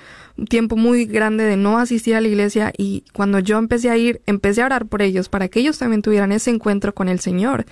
[0.48, 4.20] tiempo muy grande de no asistir a la iglesia y cuando yo empecé a ir,
[4.26, 7.64] empecé a orar por ellos para que ellos también tuvieran ese encuentro con el Señor.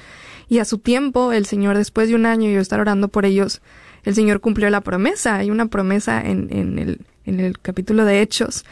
[0.52, 3.62] Y a su tiempo, el Señor, después de un año yo estar orando por ellos,
[4.04, 5.36] el Señor cumplió la promesa.
[5.36, 8.66] Hay una promesa en, en, el, en el capítulo de Hechos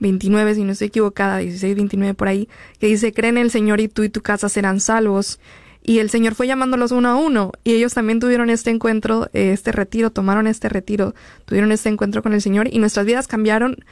[0.00, 2.48] 29, si no estoy equivocada, 16, 29 por ahí,
[2.80, 5.38] que dice, cree en el Señor y tú y tu casa serán salvos.
[5.82, 9.72] Y el Señor fue llamándolos uno a uno y ellos también tuvieron este encuentro, este
[9.72, 11.14] retiro, tomaron este retiro,
[11.44, 13.84] tuvieron este encuentro con el Señor y nuestras vidas cambiaron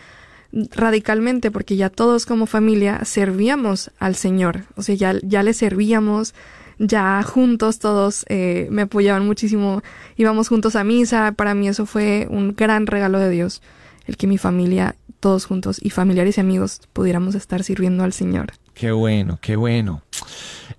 [0.74, 6.34] radicalmente porque ya todos como familia servíamos al Señor, o sea, ya, ya le servíamos,
[6.78, 9.82] ya juntos todos eh, me apoyaban muchísimo,
[10.16, 13.62] íbamos juntos a misa, para mí eso fue un gran regalo de Dios,
[14.06, 18.52] el que mi familia, todos juntos y familiares y amigos pudiéramos estar sirviendo al Señor.
[18.74, 20.02] Qué bueno, qué bueno.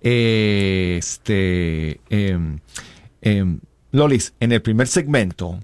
[0.01, 2.59] este, em,
[3.21, 3.59] em,
[3.91, 5.59] Lolis, en el primer segmento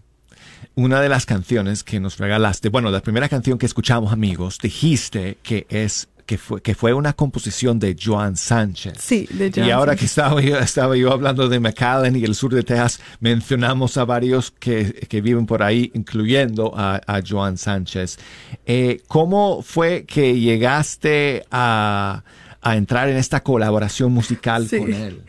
[0.75, 5.37] una de las canciones que nos regalaste, bueno, la primera canción que escuchamos, amigos, dijiste
[5.43, 8.93] que es que fue, que fue una composición de Joan Sánchez.
[8.99, 12.35] Sí, de Joan Y ahora que estaba yo, estaba yo hablando de McAllen y el
[12.35, 17.57] sur de Texas, mencionamos a varios que, que viven por ahí, incluyendo a, a Joan
[17.57, 18.17] Sánchez.
[18.65, 22.23] Eh, ¿Cómo fue que llegaste a,
[22.61, 24.77] a entrar en esta colaboración musical Sí.
[24.79, 25.21] con él?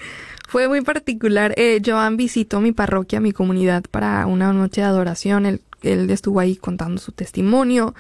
[0.49, 1.55] Fue muy particular.
[1.57, 5.47] Eh, Joan visitó mi parroquia, mi comunidad, para una noche de adoración.
[5.47, 7.95] Él, él estuvo ahí contando su testimonio,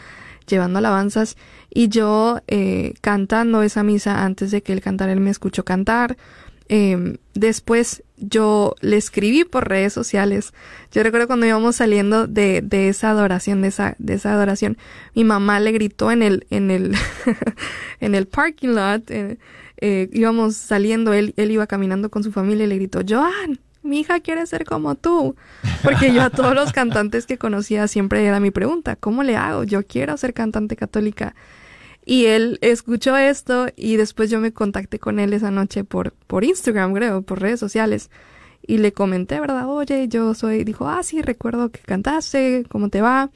[0.46, 1.36] llevando alabanzas,
[1.70, 6.16] y yo eh, cantando esa misa antes de que él cantara, él me escuchó cantar.
[6.68, 10.52] Eh, después yo le escribí por redes sociales.
[10.92, 14.78] Yo recuerdo cuando íbamos saliendo de, de esa adoración, de esa, de esa adoración,
[15.14, 16.94] mi mamá le gritó en el, en el,
[18.00, 19.38] en el parking lot, eh,
[19.78, 24.00] eh, íbamos saliendo, él, él iba caminando con su familia y le gritó, Joan, mi
[24.00, 25.36] hija quiere ser como tú.
[25.82, 29.64] Porque yo a todos los cantantes que conocía siempre era mi pregunta, ¿cómo le hago?
[29.64, 31.34] Yo quiero ser cantante católica.
[32.04, 36.44] Y él escuchó esto y después yo me contacté con él esa noche por, por
[36.44, 38.10] Instagram, creo, por redes sociales.
[38.64, 39.68] Y le comenté, ¿verdad?
[39.68, 43.30] Oye, yo soy, dijo, ah, sí, recuerdo que cantaste, ¿cómo te va?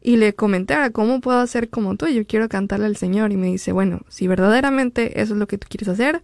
[0.00, 2.06] Y le comenté, "Ahora, ¿cómo puedo hacer como tú?
[2.08, 3.32] Yo quiero cantarle al Señor.
[3.32, 6.22] Y me dice, bueno, si verdaderamente eso es lo que tú quieres hacer,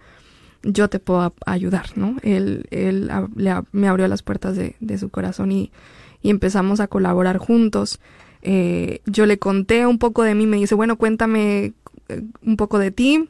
[0.63, 2.17] yo te puedo ayudar, ¿no?
[2.23, 5.73] Él, él le me abrió las puertas de, de su corazón y,
[6.23, 8.01] y empezamos a colaborar juntos.
[8.43, 11.73] Eh, yo le conté un poco de mí, me dice, bueno, cuéntame
[12.09, 13.29] eh, un poco de ti.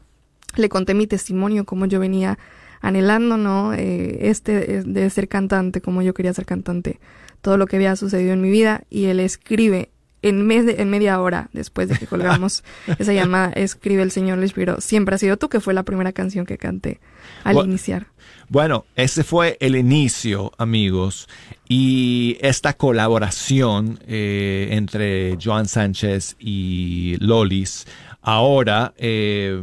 [0.57, 2.39] Le conté mi testimonio, cómo yo venía
[2.81, 3.73] anhelando, ¿no?
[3.75, 6.99] Eh, este eh, de ser cantante, como yo quería ser cantante,
[7.41, 8.83] todo lo que había sucedido en mi vida.
[8.91, 9.91] Y él escribe
[10.23, 12.63] en, mes de- en media hora después de que colgamos
[12.99, 14.81] esa llamada, escribe el Señor le inspiró.
[14.81, 17.01] Siempre ha sido tú, que fue la primera canción que canté
[17.45, 18.07] al iniciar.
[18.49, 21.29] Bueno, ese fue el inicio, amigos,
[21.69, 27.87] y esta colaboración eh, entre Joan Sánchez y Lolis
[28.23, 29.63] ahora eh,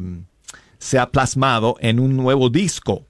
[0.77, 3.05] se ha plasmado en un nuevo disco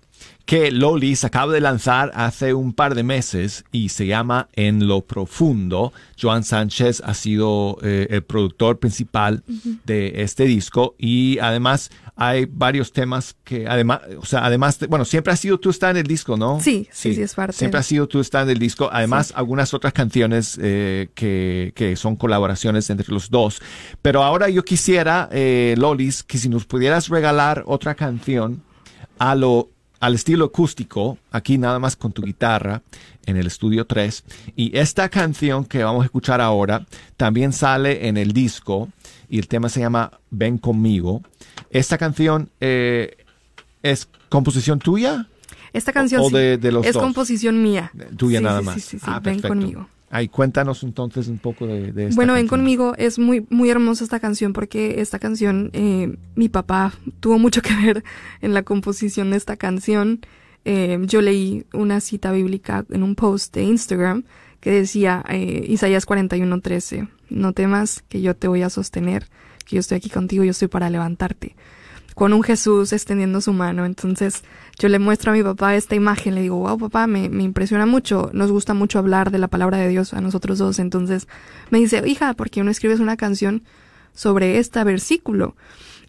[0.47, 5.01] que Lolis acaba de lanzar hace un par de meses y se llama En lo
[5.01, 5.91] Profundo.
[6.19, 9.43] Joan Sánchez ha sido eh, el productor principal
[9.85, 15.03] de este disco y además hay varios temas que además, o sea, además, de- bueno,
[15.03, 16.61] siempre ha sido tú está en el disco, ¿no?
[16.61, 18.89] Sí, sí, sí, es parte Siempre ha sido tú está en el disco.
[18.91, 19.33] Además, Sí.
[19.35, 23.61] algunas otras canciones eh, que, que son colaboraciones entre los dos.
[24.01, 28.63] Pero ahora yo quisiera, eh, Lolis, que si nos pudieras regalar otra canción
[29.19, 29.69] a lo
[29.99, 32.81] al estilo acústico, aquí nada más con tu guitarra
[33.25, 34.23] en el estudio 3.
[34.55, 36.85] Y esta canción que vamos a escuchar ahora
[37.17, 38.89] también sale en el disco
[39.29, 41.21] y el tema se llama Ven conmigo.
[41.69, 43.17] Esta canción eh,
[43.83, 45.27] es composición tuya.
[45.73, 47.03] Esta canción o sí, de- de los es dos?
[47.03, 47.91] composición mía.
[48.17, 48.75] Tuya Sí, nada sí, más.
[48.75, 49.47] Sí, sí, sí, Ah, ven perfecto.
[49.49, 49.89] conmigo.
[50.09, 54.05] Ay, cuéntanos entonces un poco de, de esta Bueno, ven conmigo, es muy, muy hermosa
[54.05, 58.03] esta canción porque esta canción, eh, mi papá tuvo mucho que ver
[58.41, 60.21] en la composición de esta canción.
[60.63, 64.23] Eh, yo leí una cita bíblica en un post de Instagram
[64.61, 69.27] que decía eh, Isaías 41:13, no temas que yo te voy a sostener,
[69.65, 71.55] que yo estoy aquí contigo, yo estoy para levantarte.
[72.17, 73.85] Con un Jesús extendiendo su mano.
[73.85, 74.43] Entonces
[74.79, 77.85] yo le muestro a mi papá esta imagen, le digo, wow papá, me, me impresiona
[77.85, 80.79] mucho, nos gusta mucho hablar de la palabra de Dios a nosotros dos.
[80.79, 81.27] Entonces
[81.69, 83.61] me dice, hija, ¿por qué no escribes una canción
[84.15, 85.55] sobre este versículo?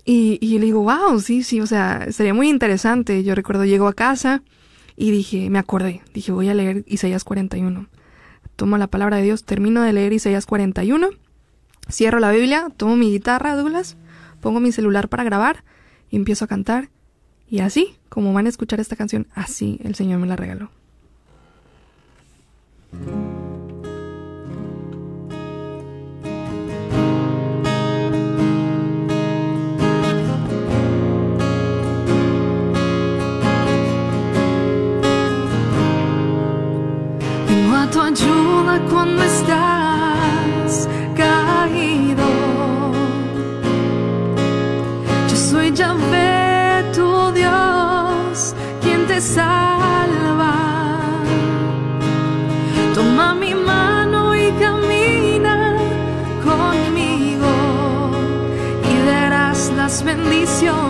[0.07, 3.23] Y, y le digo, wow, sí, sí, o sea, sería muy interesante.
[3.23, 4.43] Yo recuerdo, llego a casa
[4.97, 7.87] y dije, me acordé, dije, voy a leer Isaías 41.
[8.57, 11.11] Tomo la palabra de Dios, termino de leer Isaías 41,
[11.91, 13.99] cierro la Biblia, tomo mi guitarra, Douglas,
[14.41, 15.65] pongo mi celular para grabar
[16.11, 16.91] y empiezo a cantar.
[17.49, 20.71] Y así, como van a escuchar esta canción, así el Señor me la regaló.
[37.91, 40.89] Tu cuando estás.
[45.79, 48.53] Yahvé tu Dios,
[48.83, 50.57] quien te salva.
[52.97, 55.77] Toma mi mano y camina
[56.43, 57.53] conmigo
[58.91, 60.88] y darás las bendiciones.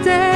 [0.00, 0.31] Te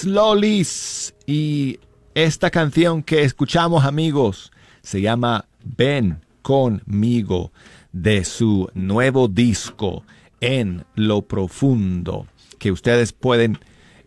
[0.00, 1.78] Lolis y
[2.14, 7.52] esta canción que escuchamos amigos se llama Ven conmigo
[7.92, 10.04] de su nuevo disco
[10.40, 12.26] En lo profundo
[12.58, 13.58] que ustedes pueden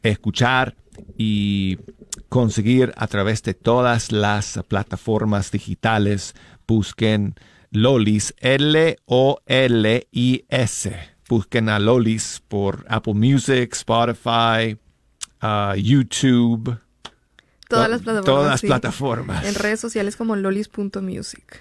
[0.02, 0.76] escuchar
[1.18, 1.78] y
[2.30, 6.34] conseguir a través de todas las plataformas digitales.
[6.68, 7.36] Busquen
[7.70, 8.96] Lolis, L-O-L-I-S.
[11.30, 14.78] Busquen a Lolis por Apple Music, Spotify,
[15.42, 16.78] uh, YouTube.
[17.68, 18.26] Todas To- las plataformas.
[18.26, 18.68] Todas las sí.
[18.68, 19.46] plataformas.
[19.46, 21.60] En redes sociales como lolis.music.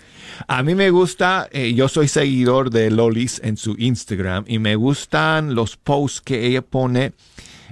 [0.49, 4.77] A mí me gusta, eh, yo soy seguidor de Lolis en su Instagram y me
[4.77, 7.13] gustan los posts que ella pone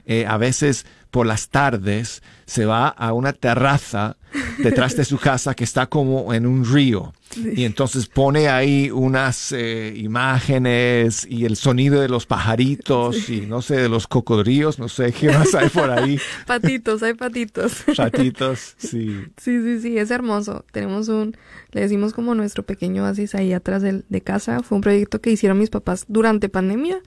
[0.07, 4.17] eh, a veces por las tardes se va a una terraza
[4.59, 7.13] detrás de su casa que está como en un río.
[7.57, 13.63] Y entonces pone ahí unas eh, imágenes y el sonido de los pajaritos y no
[13.63, 16.19] sé, de los cocodrilos, no sé qué más hay por ahí.
[16.47, 17.85] Patitos, hay patitos.
[17.97, 19.25] Ratitos, sí.
[19.41, 20.65] Sí, sí, sí, es hermoso.
[20.73, 21.37] Tenemos un,
[21.71, 24.63] le decimos como nuestro pequeño oasis ahí atrás del- de, casa.
[24.63, 26.99] Fue un proyecto que hicieron mis papás durante pandemia.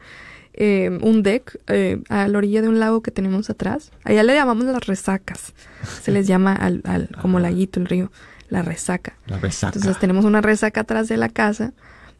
[0.57, 3.91] Eh, un deck eh, a la orilla de un lago que tenemos atrás.
[4.03, 5.53] Allá le llamamos las resacas.
[6.01, 8.11] Se les llama al, al como laguito, el río,
[8.49, 9.17] la resaca.
[9.27, 9.77] La resaca.
[9.77, 11.73] Entonces tenemos una resaca atrás de la casa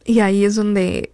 [0.04, 1.12] y ahí es donde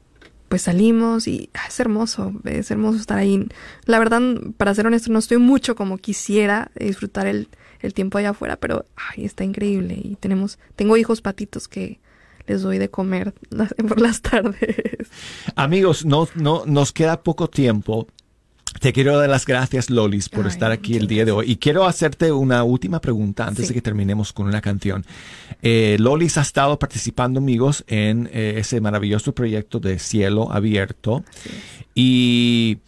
[0.49, 3.49] pues salimos y ah, es hermoso, es hermoso estar ahí.
[3.87, 4.21] La verdad,
[4.59, 7.49] para ser honesto, no estoy mucho como quisiera disfrutar el,
[7.81, 12.01] el tiempo allá afuera, pero ay, está increíble y tenemos, tengo hijos patitos que
[12.47, 13.35] les doy de comer
[13.89, 15.09] por las tardes.
[15.57, 18.07] Amigos, no, no, nos queda poco tiempo.
[18.81, 21.51] Te quiero dar las gracias, Lolis, por Ay, estar aquí el día de hoy.
[21.51, 23.69] Y quiero hacerte una última pregunta antes Sí.
[23.69, 25.05] de que terminemos con una canción.
[25.61, 31.23] Eh, Lolis ha estado participando, amigos, en eh, ese maravilloso proyecto de Cielo Abierto.
[31.95, 32.79] Y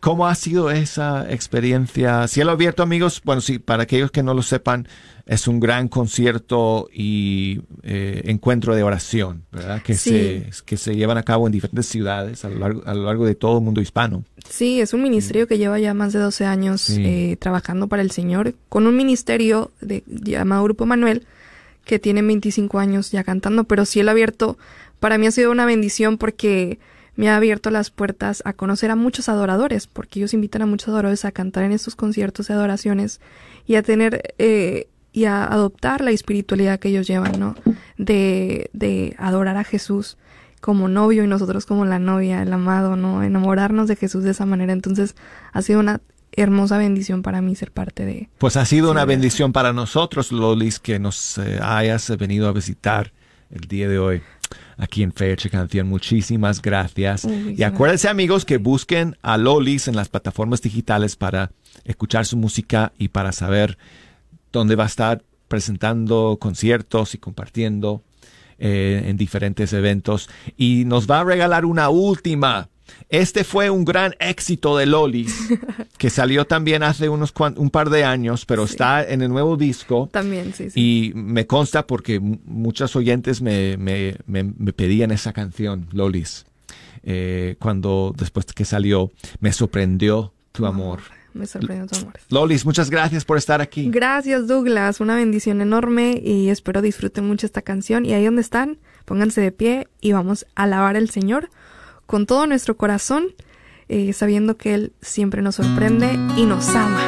[0.00, 2.26] ¿Cómo ha sido esa experiencia?
[2.26, 4.88] Cielo Abierto, amigos, bueno, sí, para aquellos que no lo sepan,
[5.30, 9.80] es un gran concierto y eh, encuentro de oración, ¿verdad?
[9.80, 10.10] Que, Sí.
[10.10, 13.24] se, que se llevan a cabo en diferentes ciudades a lo largo, a lo largo
[13.26, 14.24] de todo el mundo hispano.
[14.48, 17.00] Sí, es un ministerio que lleva ya más de 12 años Sí.
[17.04, 21.24] eh, trabajando para el Señor, con un ministerio de, llamado Grupo Manuel,
[21.84, 24.58] que tiene 25 años ya cantando, pero Cielo Abierto
[24.98, 26.80] para mí ha sido una bendición porque
[27.14, 30.88] me ha abierto las puertas a conocer a muchos adoradores, porque ellos invitan a muchos
[30.88, 33.20] adoradores a cantar en estos conciertos de adoraciones
[33.66, 37.54] y a tener eh, y a adoptar la espiritualidad que ellos llevan, ¿no?
[37.98, 40.16] De, de adorar a Jesús
[40.60, 43.22] como novio y nosotros como la novia, el amado, ¿no?
[43.22, 44.72] Enamorarnos de Jesús de esa manera.
[44.72, 45.16] Entonces
[45.52, 46.00] ha sido una
[46.32, 48.28] hermosa bendición para mí ser parte de...
[48.38, 53.12] Pues ha sido una bendición para nosotros, Lolis, que nos eh, hayas venido a visitar
[53.50, 54.22] el día de hoy
[54.76, 55.88] aquí en Fecha Canción.
[55.88, 57.24] Muchísimas gracias.
[57.24, 61.50] Uy, y acuérdense amigos que busquen a Lolis en las plataformas digitales para
[61.84, 63.76] escuchar su música y para saber
[64.52, 68.02] dónde va a estar presentando conciertos y compartiendo
[68.58, 70.28] eh, en diferentes eventos.
[70.56, 72.68] Y nos va a regalar una última.
[73.08, 75.48] Este fue un gran éxito de Lolis,
[75.98, 80.08] que salió también hace unos un par de años, pero está en el nuevo disco.
[80.12, 80.80] También, sí, sí.
[80.80, 86.46] Y me consta porque m- muchos oyentes me, me, me, me pedían esa canción, Lolis.
[87.02, 91.00] Eh, cuando después que salió, me sorprendió tu amor.
[91.32, 92.14] Me sorprendió tu amor.
[92.28, 93.90] Lolis, muchas gracias por estar aquí.
[93.90, 95.00] Gracias, Douglas.
[95.00, 98.04] Una bendición enorme y espero disfruten mucho esta canción.
[98.04, 101.50] Y ahí donde están, pónganse de pie y vamos a alabar al Señor
[102.06, 103.28] con todo nuestro corazón,
[103.88, 107.00] eh, sabiendo que Él siempre nos sorprende y nos ama.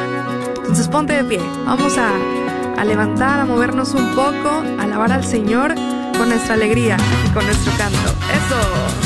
[0.57, 1.39] Entonces ponte de pie.
[1.65, 2.11] Vamos a,
[2.77, 5.75] a levantar, a movernos un poco, a alabar al Señor
[6.17, 6.97] con nuestra alegría
[7.27, 8.15] y con nuestro canto.
[8.31, 9.02] Eso.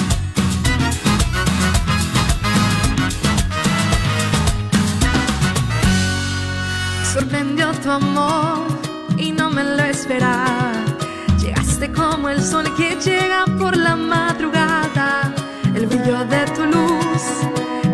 [7.17, 8.67] Sorprendió tu amor
[9.17, 10.71] y no me lo esperaba.
[11.41, 15.33] Llegaste como el sol que llega por la madrugada.
[15.73, 17.23] El brillo de tu luz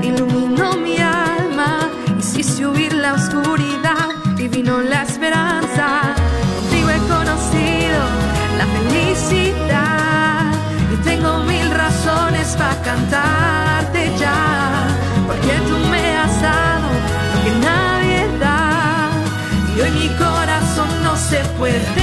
[0.01, 1.89] iluminó mi alma.
[2.19, 5.87] Hiciste huir la oscuridad y vino la esperanza.
[6.57, 8.01] Contigo he conocido
[8.59, 10.51] la felicidad
[10.93, 13.42] y tengo mil razones para cantarte
[21.71, 22.02] no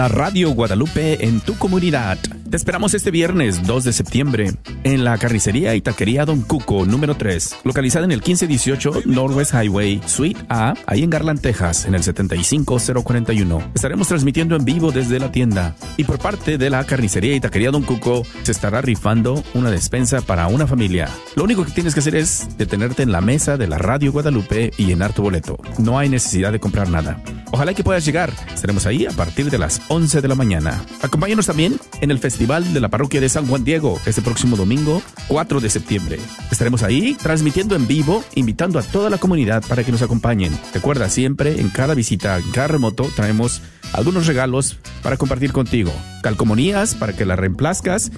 [0.00, 2.16] La Radio Guadalupe en tu comunidad.
[2.48, 4.50] Te esperamos este viernes 2 de septiembre
[4.82, 10.00] en la carnicería y taquería Don Cuco número 3, localizada en el 1518 Northwest Highway,
[10.06, 13.72] Suite A, ahí en Garland, Texas, en el 75041.
[13.74, 17.70] Estaremos transmitiendo en vivo desde la tienda y por parte de la carnicería y taquería
[17.70, 21.10] Don Cuco se estará rifando una despensa para una familia.
[21.36, 24.72] Lo único que tienes que hacer es detenerte en la mesa de la Radio Guadalupe
[24.78, 25.58] y llenar tu boleto.
[25.76, 27.22] No hay necesidad de comprar nada.
[27.52, 28.32] Ojalá que puedas llegar.
[28.54, 30.84] Estaremos ahí a partir de las 11 de la mañana.
[31.02, 35.02] Acompáñanos también en el Festival de la Parroquia de San Juan Diego este próximo domingo
[35.28, 36.18] 4 de septiembre.
[36.50, 40.56] Estaremos ahí transmitiendo en vivo, invitando a toda la comunidad para que nos acompañen.
[40.72, 45.92] Recuerda siempre, en cada visita, en cada remoto, traemos algunos regalos para compartir contigo.
[46.22, 48.12] Calcomanías para que la reemplazcas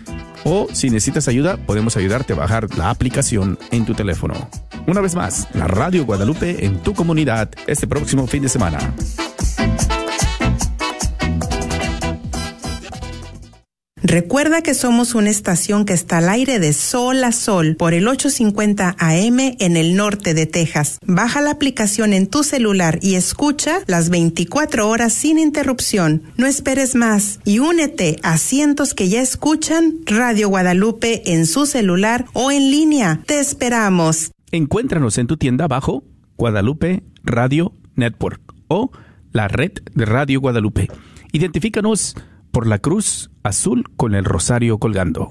[0.45, 4.35] o si necesitas ayuda, podemos ayudarte a bajar la aplicación en tu teléfono.
[4.87, 8.79] Una vez más, la Radio Guadalupe en tu comunidad este próximo fin de semana.
[14.05, 18.09] Recuerda que somos una estación que está al aire de sol a sol por el
[18.09, 20.99] 850 AM en el norte de Texas.
[21.07, 26.25] Baja la aplicación en tu celular y escucha las 24 horas sin interrupción.
[26.37, 32.27] No esperes más y únete a cientos que ya escuchan Radio Guadalupe en su celular
[32.33, 33.21] o en línea.
[33.25, 34.32] Te esperamos.
[34.55, 36.05] Encuéntranos en tu tienda bajo
[36.37, 38.91] Guadalupe Radio Network o
[39.33, 40.89] la red de Radio Guadalupe.
[41.33, 42.15] Identifícanos
[42.51, 45.31] por la cruz azul con el rosario colgando.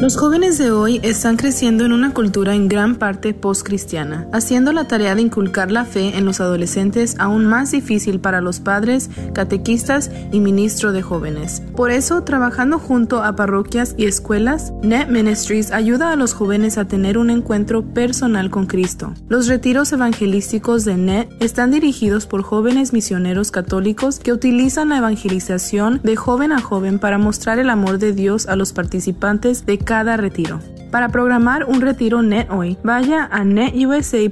[0.00, 4.88] Los jóvenes de hoy están creciendo en una cultura en gran parte post-cristiana, haciendo la
[4.88, 10.10] tarea de inculcar la fe en los adolescentes aún más difícil para los padres, catequistas
[10.32, 11.62] y ministros de jóvenes.
[11.76, 16.86] Por eso, trabajando junto a parroquias y escuelas, Net Ministries ayuda a los jóvenes a
[16.86, 19.12] tener un encuentro personal con Cristo.
[19.28, 26.00] Los retiros evangelísticos de Net están dirigidos por jóvenes misioneros católicos que utilizan la evangelización
[26.02, 30.16] de joven a joven para mostrar el amor de Dios a los participantes de cada
[30.16, 30.60] retiro.
[30.92, 34.30] Para programar un retiro Net hoy, vaya a netusa.org